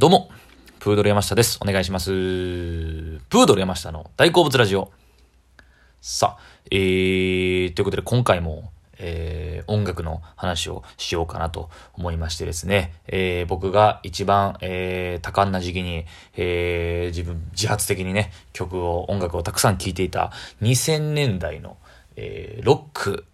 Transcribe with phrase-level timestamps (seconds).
[0.00, 0.30] どうも、
[0.78, 1.58] プードル山下です。
[1.60, 2.06] お願いします。
[2.08, 4.90] プードル山下の大好物ラジオ。
[6.00, 20.32] さあ、えー、ということで今回も、えー、音楽の話をしようかなと思いましてですね、えー、僕が一番、えー、多感な時期に、えー、自分、自発的にね、曲を、音楽をたくさん聴いていた
[20.62, 21.76] 2000年代の、
[22.16, 23.26] えー、ロック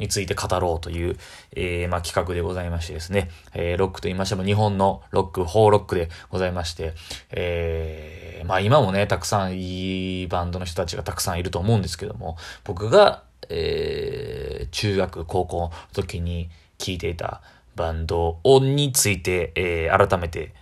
[0.00, 1.16] について語ろうという、
[1.52, 6.94] えー、まあ、企画でございましてですね、えー、ロックと言いましても日本のロック、ホーロックでございまして、
[7.30, 17.42] えー、まあ今もね、たくさんいいバンドの人たちがたくさんいると思うんですけども、僕が、えー、中学、高校の時に聴いていた
[17.76, 20.52] バンドについて、えー、改めて、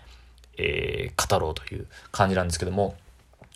[0.58, 2.96] えー、語ろうという感じなんですけども、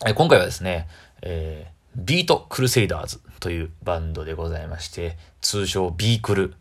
[0.05, 0.87] えー、今回はですね、
[1.21, 6.53] えー、ビートクルセイダーズというバンドでございまして、通称ビークル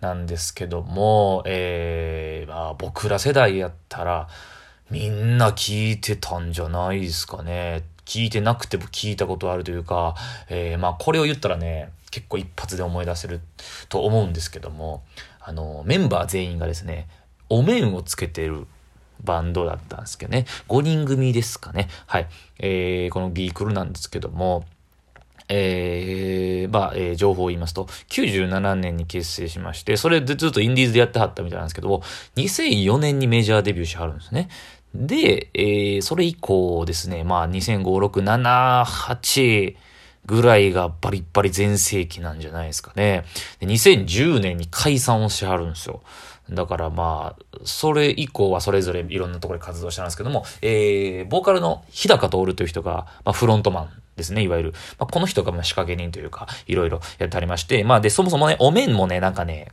[0.00, 4.28] なんですけども、えー、まあ僕ら世代やったら、
[4.90, 7.84] みんな聞いてたんじゃないですかね。
[8.04, 10.14] 聞いてなくても聞いたことあるというか、
[10.50, 13.40] えー、まあこれを言ったらね、結構一発で思い出せる
[13.88, 15.02] と思うんですけども、
[15.40, 17.08] あの、メンバー全員がですね、
[17.48, 18.66] お面をつけてる
[19.22, 21.88] バンドだったんですけどね、5人組ですかね。
[22.06, 22.28] はい。
[22.58, 24.64] えー、このビークルなんですけども、
[25.48, 32.02] えー、まあ、えー、情報を言いますと、97年に結成しまして、それでずっとインディーズでやってはったみたいなんですけども、
[32.36, 34.48] 2004年にメジャーデビューしはるんですね。
[34.94, 39.76] で、えー、それ以降ですね、まあ、2005、6、7、8、
[40.26, 43.24] ぐらいがバリッバリ全盛期なんじゃないですかね。
[43.60, 46.02] で2010年に解散をしはるんですよ。
[46.50, 54.72] だからまあ、それ以降はそれぞれいろんなところで活動したんですけども、えー、ボーカルの日高徹という人が、まあ、フロントマンですね、いわゆる。
[54.98, 59.72] まあ、この人がまあ仕掛け人というか、いろいろやってありまして、まあで、そもそもね、お面もね、なんかね、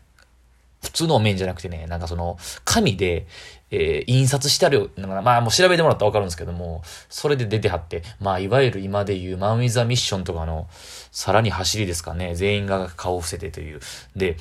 [0.82, 3.28] 普通のお面じゃなくてね、なんかその、紙で、
[3.70, 10.68] えー、印刷してあるのが、まあもう調べてもらったらわかるんですけども、それで出てはって、まあいわゆる今で言うマンウィザミッションとかの、
[11.12, 13.80] さらに走りですかね、全員が顔を伏せてという。
[14.16, 14.38] で、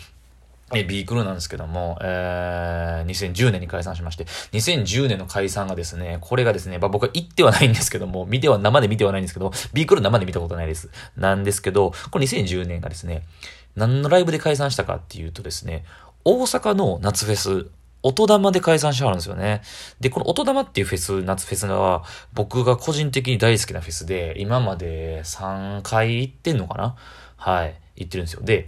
[0.73, 10.91] え、ビークルなんですけども、えー、2010年に解散しまして、2010年の解散がですね、これがですね、まあ、僕は行ってはないんですけども、見ては、生で見てはないんですけど、ビークル生で見たことないです。
[11.17, 13.25] なんですけど、これ2010年がですね、
[13.75, 15.85] 何のライブで解散したかっていうとですね、
[16.25, 17.67] 大阪の夏フェス、
[18.03, 19.63] 音玉で解散しはるんですよね。
[20.01, 26.97] で、この音玉っていうフェス、夏フェスは、僕が個人的に大好きなフェスで、今まで3回行ってんのかな？
[27.37, 27.75] はい。
[27.97, 28.43] 行ってるんですよ。
[28.43, 28.67] で、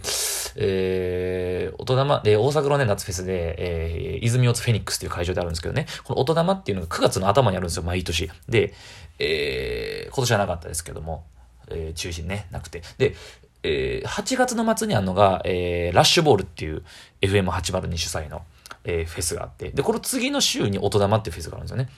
[0.55, 8.29] えー、音玉、で、大阪のね、夏フェスで、えー、泉大津フェニックスっていう会場であるんですけどね、この音玉っていうのが9月の頭にあるんですよ、毎年。
[8.47, 8.73] で、
[9.19, 11.25] えー、今年はなかったですけども、
[11.69, 12.81] えー、中止ね、なくて。
[12.97, 13.15] で、
[13.63, 16.83] えー、8月の末にあるのが、えー、ラッシュボールっていう
[17.21, 18.43] FM802 主催の、
[18.83, 21.89] えー、フェスがあって、で、この次の週に音玉っていうフェスがあるんですよね。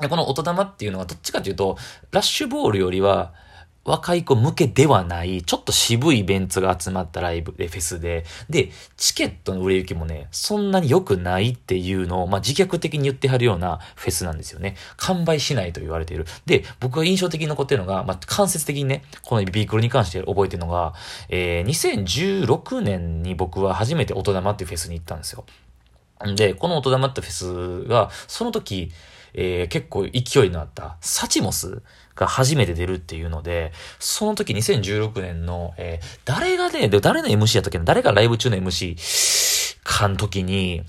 [0.00, 1.76] でこの音玉っていうのはどっちかというと、
[2.10, 3.32] ラッシュボールよりは、
[3.84, 14.76] 若い子向けではない、ちょっと渋いイベントが集まったライブ、フェスで、で、チケットの売れ行きもね、そんなに良くないっていうのを、まあ、自虐的に言ってはるようなフェスなんですよね。
[14.96, 16.26] 完売しないと言われている。
[16.46, 20.94] で、僕が印象的に残ってるのが、まあ、間接的にね、このビークルに関して覚えてるのが、
[21.28, 25.44] えー、2016年に僕は初めて音玉っていうフェスに行ったんですよ。
[26.36, 28.92] で、この音玉ってフェスが、その時、
[29.34, 31.82] えー、結構勢いのあったサチモス
[32.14, 40.84] が初めて出るっていうので、その時2016年の、えー、誰がね、で誰の MC やったっけな誰がライブ中の MC かの時に、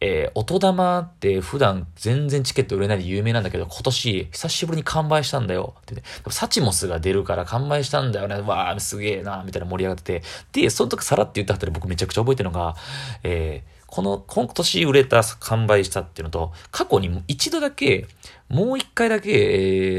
[0.00, 5.74] えー、音玉って普段全然チケット売れないで有名なんだけど、今年久しぶりに完売したんだよ。
[5.80, 12.76] ってね、サチモスが出るから完売したんだよね、わー、すげえな、みたいな盛り上がってて、で、その時さらって言ったあたり僕めちゃくちゃ覚えてるのが、
[13.24, 18.06] えー、この、今年売れた、完売したっていうのと、過去に一度だけ、
[18.50, 19.30] もう一回だけ、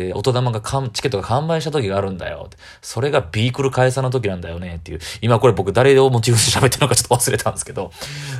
[0.09, 2.51] えー、音玉がかんチケットが完売した時があるんだよ。
[2.83, 4.99] それがビークル解散の時なんだよねっていう。
[5.22, 7.91] 今これ僕誰をモチーフに喋ってるのかちょっと忘れたんですけど、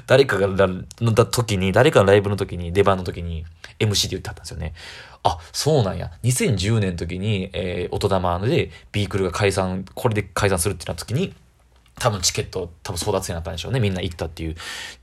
[0.06, 3.46] 誰かがの時に、誰かのライブの時に、出番の時に、
[3.80, 4.74] MC で言ってはったんですよね。
[5.24, 6.12] あ、そうなんや。
[6.24, 11.34] 2010年の時に、えー、音玉でビークルが解散、これで解散するってなった時に、
[12.00, 13.80] 多分チケット多分争奪戦になったんでしょうね。
[13.80, 14.52] みんな行ったっていう。
[14.54, 14.56] っ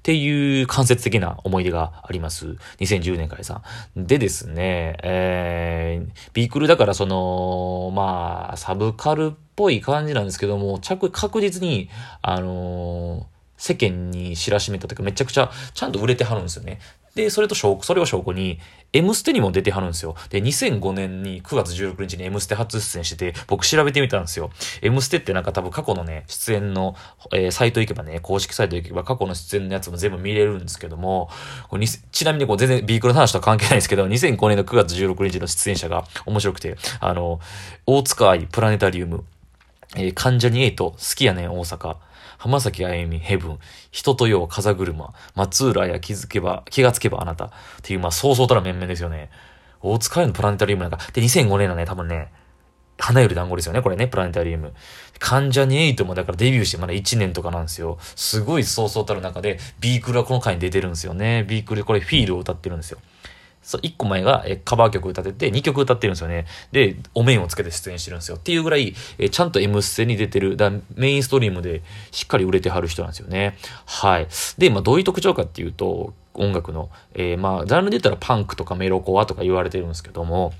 [0.03, 2.57] ていう間接的な思い出があります。
[2.81, 3.63] 2010年解散。
[3.97, 11.89] でですね、えー、ビークルだからその、まあ、サブカルっぽい感じなんですけども、着、確実に、
[12.23, 13.25] あのー、
[13.57, 16.79] 世間に知らしめたというかめちゃくちゃちゃんと売れてはるんですよね。
[17.17, 18.61] で、それと証拠、それを証拠に、
[18.93, 20.15] M ステにも出てはるんですよ。
[20.29, 24.51] で、2005年に9月16日に M ステ初出演してて、僕調べてみたんですよ。
[24.83, 26.95] M ステってなんか多分過去のね、出演の、
[27.33, 31.31] えー、サイト行けばね、公式サイト行けば過去の出演のやつも全部見れるんですけども、
[31.71, 37.41] これちなみにこう全然ビークルの話とは関係ないですけど、2005年の9月16日の出演者が面白くて、あの、
[37.87, 39.25] 大塚愛プラネタリウム、
[39.97, 41.97] えー、関ジャニエイト、好きやねん大阪、
[42.39, 43.59] 浜崎あゆみ、ヘブン、
[43.91, 47.51] 人とよう、風車、松浦や気づけば、気がつけばあなた、っ
[47.83, 49.31] ていう、まあ、そうそうたら面々ですよね。
[49.81, 52.33] 大塚愛のプラネタリウムなんか、で、2005年のね、多分ね、
[52.99, 54.73] 花より団子ですよね、これね、プラネタリウム。
[55.19, 57.99] 関ジャニエイトもだからデビューしてまだ1年とかなんですよ。
[58.15, 61.45] すごいそうそうたる中で、ビークルはこの回に出てるんですよね。
[61.49, 62.99] ビークルでこれフィールを歌ってるんですよ。
[63.67, 66.47] そう、1個前が、えカバー曲歌ってて、2曲歌ってるんですよね。
[66.71, 68.37] で、お面をつけて出演してるんですよ。
[68.37, 71.83] っていうぐらい、えちゃんと M ステに出てる、だメインストリームで
[72.13, 73.59] しっかり売れてはる人なんですよね。
[73.87, 74.29] はい。
[74.57, 80.53] で、まあ、どういう特徴かっていうと、音楽の、えー、まあ、ジャンルで言ったらパンクとかメロコアとか言われてるんですけども、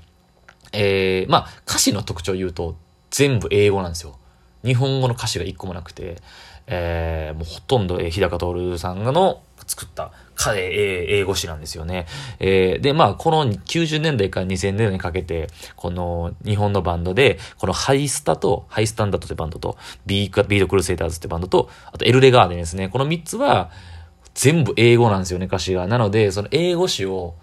[0.73, 2.75] えー、まあ、歌詞の特徴を言うと、
[3.09, 4.17] 全部英語なんですよ。
[4.65, 6.17] 日本語の歌詞が一個もなくて、
[6.65, 10.11] えー、もうほとんど、えー、日高徹さんの作った
[10.55, 12.07] 英語詞なんですよね。
[12.39, 22.89] えー、で、まあ、この90年代から2000年代にかけて、この日本のバンドで、このハイスタと、ハイスタンダードってバンドと、ビービートクルセイダーズってバンドと、あとエルレガーデンですね。
[22.89, 23.69] この3つは、
[24.33, 25.87] 全部英語なんですよね、歌詞が。
[25.87, 27.35] なので、その英語詞を、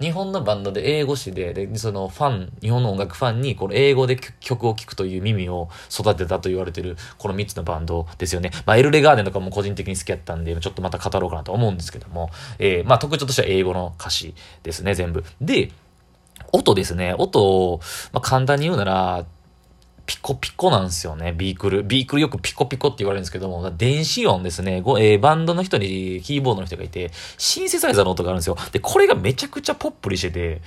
[0.00, 8.50] 日本のバンドで英語詞で、で、そのファン、日本の音楽ファンにこの英語で曲を聴くという耳を育てたと言われてるこの3つのバンドですよね。
[8.66, 15.24] まあ、エルレガーデンとかも個人的に好きやったんで、ちょっとまた語ろうかなと思うんですけども、えー、まあ特徴としては英語の歌詞ですね、全部。
[15.40, 15.70] で、
[16.52, 17.14] 音ですね。
[17.16, 17.80] 音を、
[18.12, 19.24] まあ簡単に言うなら、
[20.06, 21.82] ピコピコなんですよね、ビークル。
[21.82, 24.76] ビークルよくピコピコって言われるんですけども、電子音ですね。
[24.76, 28.56] えー、バンドの人にキーボードの人がいて、シンセサイザーの音があるんですよ。
[28.70, 30.62] で、これがめちゃくちゃポップにしてて、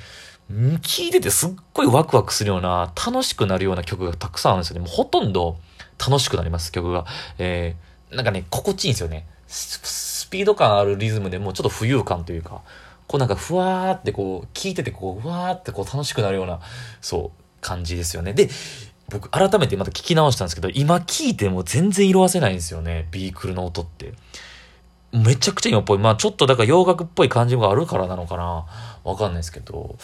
[0.51, 4.81] 聞いててすっごいワクワクするような、楽しくなるような曲がたくさんあるんですよね。
[4.81, 5.57] もうほとんど
[5.97, 7.05] 楽しくなります、曲が。
[7.37, 9.25] えー、なんかね、心地いいんですよね。
[9.47, 12.61] スピード感あるリズムでもうちょっと浮遊感というか、
[13.07, 16.59] こうなんかふわーってこう、聞いててこう、ふわーってこう楽しくなるような、
[17.01, 18.33] そう、感じですよね。
[18.33, 18.49] で、
[19.09, 23.07] 僕改めてまた聞き直したんですけど、今聞いても全然色あせないんですよね。
[23.11, 24.13] ビークルの音って。
[25.11, 25.97] めちゃくちゃ今っぽい。
[25.97, 28.65] まあちょっとだから洋楽っぽい感じがあるからなのかな。
[29.03, 29.97] わかんないですけど。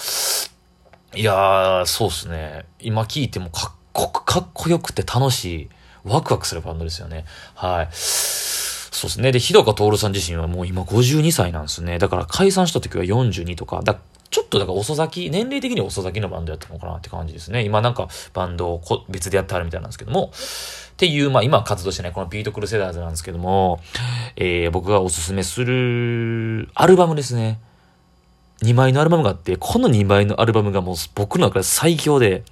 [1.16, 2.66] いやー、そうっすね。
[2.80, 5.70] 今聞いてもかっこかっこよくて楽しい。
[6.04, 7.26] ワクワクするバンドですよね。
[7.54, 7.88] はい。
[7.92, 9.32] そうですね。
[9.32, 12.00] で、日高徹さん自身はもう今52歳なんですね。
[12.00, 13.82] だから解散した時は42とか。
[13.84, 13.98] だ
[14.36, 17.64] ちょっとだから遅咲き、年齢的に遅咲きのバンドやったのかなって感じですね。
[17.64, 20.34] 今なんかバンドを別でやってはるみたいなんですけども、
[20.92, 23.80] っていう、まあ今活動してないこのビートクルセダーズなんですけども、
[24.36, 27.62] えー、僕がおすすめするアルバムですね。
[28.62, 32.44] 2枚のアルバムがあって、この2枚のアルバムがもう僕の中で最強で、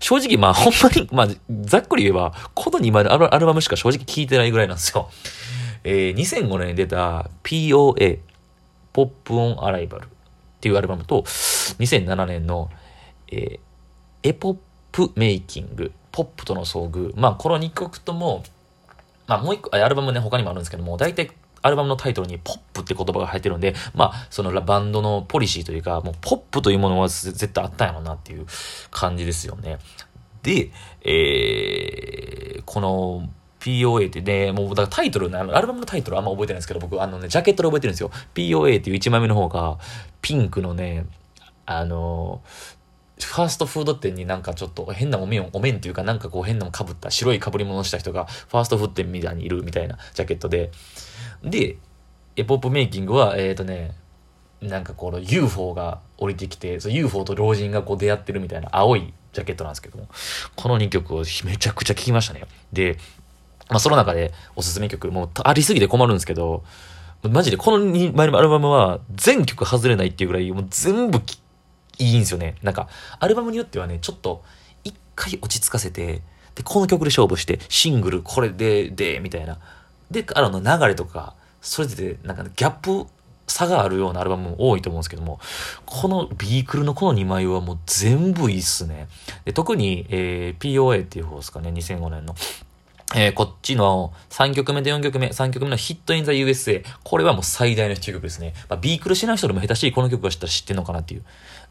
[0.00, 1.28] 正直まあほんまに、まあ
[1.60, 5.08] ざっくり言えば、この2枚のアルバムしか正直聴いてないぐらいなんですよ。
[5.84, 8.18] えー、2005年に出た POA、
[8.92, 10.08] ポップオンアライバル。
[10.58, 12.68] っていうアルバムと、2007年の、
[13.30, 14.56] えー、エポッ
[14.90, 17.12] プメイキング、ポップとの遭遇。
[17.16, 18.42] まあ、この2曲とも、
[19.28, 21.30] まあ、もう一個、アルバムね、他にもあるんですけども、大体、
[21.62, 28.46] アルバムのタイトルにポップって言葉が入ってるんで、まあ、そのバンドのポリシーというか、もうポップというものは絶対あったんやろうなっていう
[28.90, 29.78] 感じですよね。
[30.42, 30.70] で、
[31.02, 33.28] えー、この
[33.60, 38.10] POA ってね、もうだからタイトル、あのアルバムのタイトルあんま覚えてないんですけど、僕あのね、ジャケットで覚えてるんですよ。
[38.34, 39.78] POA っていう1枚目の方が、
[40.22, 41.06] ピンクのね、
[41.66, 42.40] あの、
[43.20, 50.70] ファーストフード店になんかちょっと変なお面、お面っていうかなんかこう変なの被った、白い被り物した人がファーストフード店みたいにいるみたいなジャケットで。
[51.42, 51.76] で、
[52.36, 53.96] エポップメイキングは、えっ、ー、とね、
[54.60, 60.08] なんかこの UFO が降りてきて、UFO と老人がこう出会ってるみたいな青いジャケットなんですけども、
[60.56, 62.44] この2曲をめちゃくちゃ聴きましたね。
[62.72, 62.98] で、
[63.68, 66.64] まあその中でおすすめ曲、もうありすぎて困るんですけど、
[67.22, 71.20] マジでこの2枚のアルバムは全曲外れないっていうぐらい、もう全部
[71.98, 72.54] いいんですよね。
[72.62, 74.44] なんか、アルバムによってはね、ちょっと
[74.84, 76.22] 一回落ち着かせて、
[76.54, 79.58] で、この曲で勝負して、シングルこれで、で、みたいな。
[80.10, 83.06] で、あの流れとか、それで、なんかギャップ
[83.48, 85.40] 差があるようなアルバムも多いと思うんですけども、
[85.86, 89.08] このビークルのこの2枚はもう全部いいっすね。
[89.44, 92.36] で特に、えー、POA っていう方ですかね、2005年の。
[93.16, 96.84] えー、こっちの3曲目と4曲目、3曲目のヒットインザ USA。
[97.04, 98.52] これはもう最大のヒット曲ですね。
[98.68, 101.22] まあ、ビークルしない人でも下手しいこの曲が知ったら知ってんのかなっていう。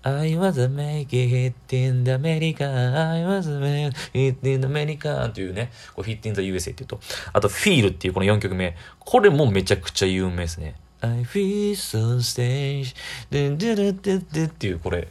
[0.02, 6.10] I was make it in the America, I was make it in the America っていうね、こう
[6.10, 7.00] Hit in the USA っていうと。
[7.34, 8.76] あと Feel っていうこの4曲目。
[8.98, 10.74] これもめちゃくちゃ有名ですね。
[11.02, 12.96] I feel so strange
[13.30, 15.08] でででででっていうこれ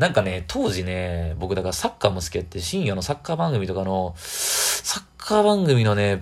[0.00, 6.20] なんかね、当時ね、僕だからサッカーも好きやって、深夜のサッカー番組とかの、サッカー番組のね、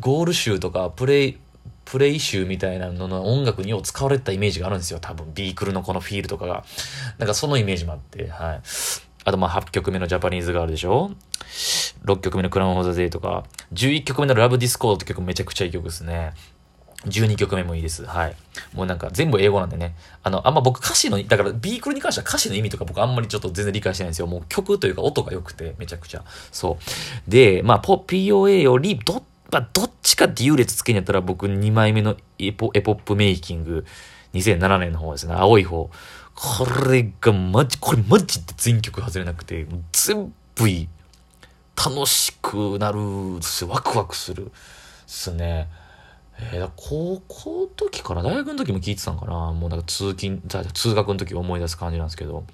[0.00, 1.38] ゴール集とか、プレイ、
[1.84, 5.00] プレイ集みたいなのの音楽によう使われたイメージがあるんですよ。
[5.00, 6.64] 多分、ビークルのこの FEEL とかが。
[7.18, 8.60] なんかそのイメージもあって、はい。
[9.24, 11.10] あとまあ8曲目の JAPANESE GIRL でしょ
[12.06, 13.44] ?6 曲目の CROWN FOR THE DAY とか、
[13.74, 16.32] 11曲目の LOVE DISCHORD って曲めちゃくちゃいい曲ですね。
[17.04, 18.04] 12曲目もいいです。
[18.04, 18.36] はい。
[18.74, 19.94] もうなんか全部英語なんでね。
[20.22, 24.26] あの、あんま僕歌詞の、だからビークルに関しては歌詞の意味とか僕あんまりちょっと全然理解してないんですよ。
[24.26, 26.24] もう曲というか音が良くてめちゃくちゃ。
[26.50, 27.30] そう。
[27.30, 29.22] で、まあ、POA よりど、
[29.52, 33.86] まあ、どっちかって優劣つけんやったら僕2枚目のエポエポップメイキング
[34.34, 35.34] 2007年の方ですね。
[35.34, 35.90] 青い方。
[36.34, 40.88] これがマジ、これマジで全曲外れなくて、全部いい。
[41.76, 42.98] 楽しくなる
[43.42, 44.48] し、ワクワクするっ
[45.06, 45.68] すね。
[46.38, 49.52] えー、高校の時から大学の時も聞いてたんかな？
[49.52, 50.40] もうなんか通勤、
[50.72, 52.44] 通学の時思い出す感じなんですけど。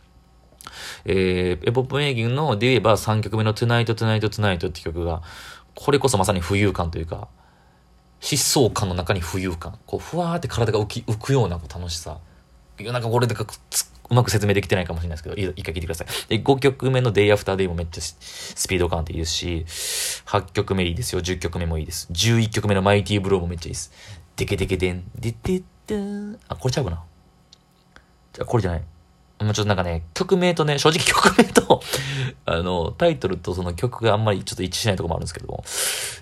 [1.05, 5.23] えー、エポップメイキングので言えば3曲目の Tonight Tonight Tonight って曲が、
[5.75, 7.29] これこそまさに浮遊感というか、
[8.21, 9.79] 疾走感の中に浮遊感。
[9.87, 12.19] こう、ふわーって体が浮き、浮くような楽しさ。
[12.79, 13.45] なんかこれでか
[14.13, 16.07] うまく説明できてないかもしれないですけど、一回聞いてください。
[16.29, 19.65] で、5曲目の Day After Day もめっちゃスピード感っていいですし、
[20.27, 21.23] 8曲目いいですよ。
[21.23, 22.09] 10曲目もいいです。
[22.13, 23.91] 11曲目の Mighty Blow もめっちゃいいです。
[24.37, 26.39] デケデケデン、デデデン。
[26.47, 27.03] あ、これちゃうかな？
[28.35, 28.83] じゃ、これじゃない。
[29.41, 31.81] もうちょっとなんかね、曲名とね、正直曲名と
[32.45, 35.65] あの、タイトルとその曲があんまりちょっと一致しないとこもあるんですけども、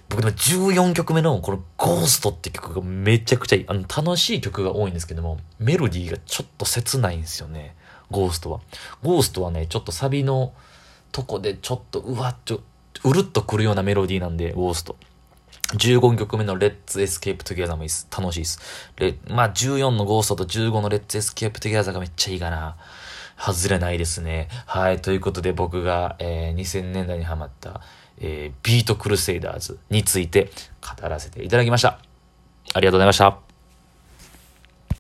[0.09, 3.65] 僕でも14曲目のこのゴーストって曲がめちゃくちゃいい。
[3.69, 7.75] あの、楽しい曲が多いんですけども、メロディーがちょっと切ないんですよね。
[8.11, 8.61] ゴーストは。
[9.03, 10.53] ゴーストはね、ちょっとサビの
[11.13, 12.63] とこでちょっとうわっと、
[13.05, 14.97] うるっとくるようなメロディーなんで、ゴースト。
[15.75, 18.09] 15曲目の Let's Escape Together もいいです。
[18.11, 18.61] 楽しいです。
[19.29, 22.77] まあ14のゴーストと15の Let's Escape Together がめっちゃいいかな。
[23.39, 24.49] 外れないですね。
[24.67, 25.01] はい。
[25.01, 27.81] ということで僕が、えー、2000年代にハマった、
[28.19, 30.51] えー、ビートクルセイダーズについて
[31.01, 31.99] 語らせていただきました。
[32.75, 33.50] ありがとうございました。